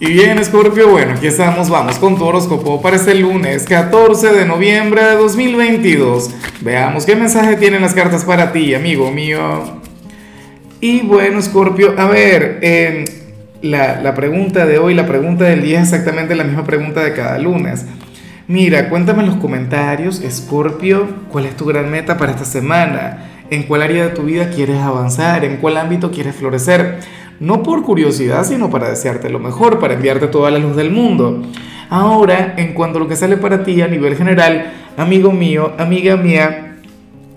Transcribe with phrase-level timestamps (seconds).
[0.00, 4.44] Y bien, Scorpio, bueno, aquí estamos, vamos con tu horóscopo para este lunes 14 de
[4.44, 6.30] noviembre de 2022.
[6.62, 9.62] Veamos qué mensaje tienen las cartas para ti, amigo mío.
[10.80, 13.04] Y bueno, Scorpio, a ver, eh,
[13.62, 17.12] la, la pregunta de hoy, la pregunta del día es exactamente la misma pregunta de
[17.12, 17.86] cada lunes.
[18.48, 23.62] Mira, cuéntame en los comentarios, Scorpio, cuál es tu gran meta para esta semana, en
[23.62, 26.98] cuál área de tu vida quieres avanzar, en cuál ámbito quieres florecer
[27.40, 31.42] no por curiosidad, sino para desearte lo mejor, para enviarte toda la luz del mundo.
[31.90, 36.16] Ahora, en cuanto a lo que sale para ti a nivel general, amigo mío, amiga
[36.16, 36.76] mía,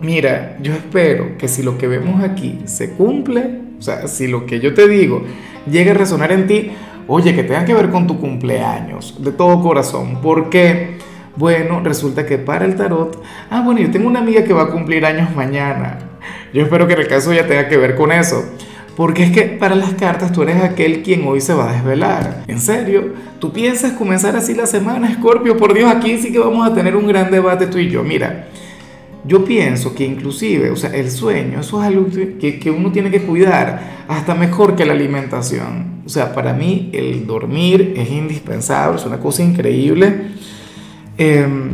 [0.00, 4.46] mira, yo espero que si lo que vemos aquí se cumple, o sea, si lo
[4.46, 5.22] que yo te digo
[5.70, 6.70] llega a resonar en ti,
[7.06, 10.98] oye, que tenga que ver con tu cumpleaños, de todo corazón, porque,
[11.36, 14.70] bueno, resulta que para el tarot, ah, bueno, yo tengo una amiga que va a
[14.70, 15.98] cumplir años mañana,
[16.52, 18.44] yo espero que en el caso ya tenga que ver con eso.
[18.98, 22.42] Porque es que para las cartas tú eres aquel quien hoy se va a desvelar.
[22.48, 25.56] En serio, tú piensas comenzar así la semana, Scorpio.
[25.56, 28.02] Por Dios, aquí sí que vamos a tener un gran debate tú y yo.
[28.02, 28.48] Mira,
[29.24, 32.08] yo pienso que inclusive, o sea, el sueño, eso es algo
[32.40, 36.02] que, que uno tiene que cuidar hasta mejor que la alimentación.
[36.04, 40.22] O sea, para mí el dormir es indispensable, es una cosa increíble.
[41.16, 41.70] Em,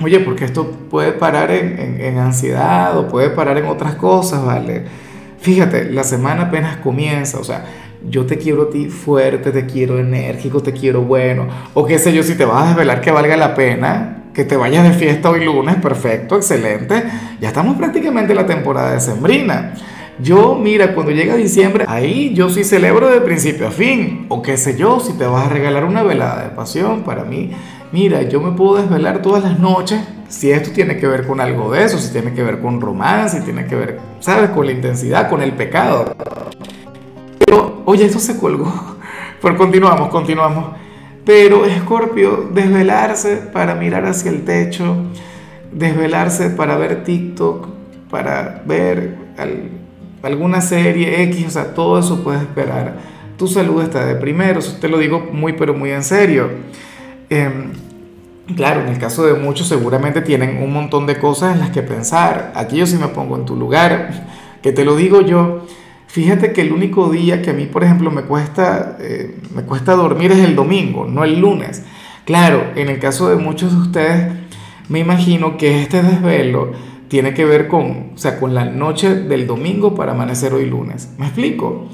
[0.00, 5.07] oye, porque esto puede parar en, en ansiedad o puede parar en otras cosas, ¿vale?
[5.40, 7.64] Fíjate, la semana apenas comienza, o sea,
[8.08, 12.12] yo te quiero a ti fuerte, te quiero enérgico, te quiero bueno, o qué sé
[12.12, 15.30] yo, si te vas a desvelar que valga la pena, que te vayas de fiesta
[15.30, 17.04] hoy lunes, perfecto, excelente,
[17.40, 19.74] ya estamos prácticamente en la temporada de sembrina.
[20.20, 24.56] Yo, mira, cuando llega diciembre, ahí yo sí celebro de principio a fin, o qué
[24.56, 27.52] sé yo, si te vas a regalar una velada de pasión, para mí,
[27.92, 31.72] mira, yo me puedo desvelar todas las noches si esto tiene que ver con algo
[31.72, 34.50] de eso, si tiene que ver con romance, si tiene que ver, ¿sabes?
[34.50, 36.14] Con la intensidad, con el pecado.
[37.38, 38.70] Pero, oye, eso se colgó.
[39.42, 40.76] Pero continuamos, continuamos.
[41.24, 44.96] Pero Escorpio, desvelarse para mirar hacia el techo,
[45.72, 47.68] desvelarse para ver TikTok,
[48.10, 49.16] para ver
[50.22, 52.96] alguna serie X, o sea, todo eso puede esperar.
[53.36, 56.48] Tu salud está de primero, eso te lo digo muy, pero muy en serio.
[57.30, 57.72] Em,
[58.56, 61.82] Claro, en el caso de muchos seguramente tienen un montón de cosas en las que
[61.82, 62.52] pensar.
[62.54, 64.26] Aquí yo sí me pongo en tu lugar,
[64.62, 65.66] que te lo digo yo.
[66.06, 69.94] Fíjate que el único día que a mí, por ejemplo, me cuesta, eh, me cuesta
[69.94, 71.82] dormir es el domingo, no el lunes.
[72.24, 74.32] Claro, en el caso de muchos de ustedes,
[74.88, 76.72] me imagino que este desvelo
[77.08, 81.10] tiene que ver con, o sea, con la noche del domingo para amanecer hoy lunes.
[81.18, 81.88] ¿Me explico?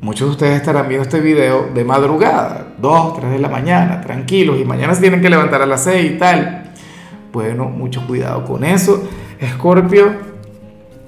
[0.00, 4.60] Muchos de ustedes estarán viendo este video de madrugada, 2, 3 de la mañana, tranquilos,
[4.60, 6.72] y mañana se tienen que levantar a las 6 y tal.
[7.32, 9.08] Bueno, mucho cuidado con eso.
[9.40, 10.12] Escorpio,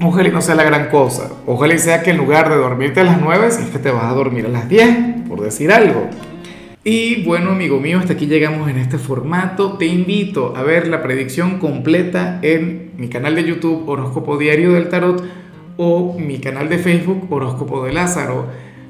[0.00, 1.32] ojalá y no sea la gran cosa.
[1.46, 4.04] Ojalá y sea que en lugar de dormirte a las 9, es que te vas
[4.04, 6.08] a dormir a las 10, por decir algo.
[6.84, 9.78] Y bueno, amigo mío, hasta aquí llegamos en este formato.
[9.78, 14.88] Te invito a ver la predicción completa en mi canal de YouTube Horóscopo Diario del
[14.88, 15.24] Tarot
[15.76, 18.46] o mi canal de Facebook Horóscopo de Lázaro.